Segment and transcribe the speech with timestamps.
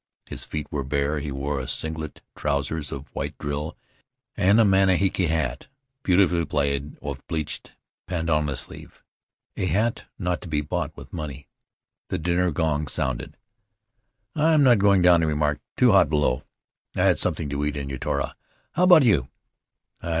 [0.25, 3.77] His feet were bare; he wore a singlet, trousers of white drill,
[4.35, 5.67] and a Manihiki hat—
[6.03, 7.73] beautifully plaited of bleached
[8.07, 9.03] pandanus leaf
[9.57, 11.47] —■ a hat not to be bought with money.
[12.09, 13.37] The dinner gong sounded.
[14.35, 16.41] "I'm not going down," he remarked; "too hot be low.
[16.95, 18.33] I had something to eat at Uturoa.
[18.71, 19.27] How about you?"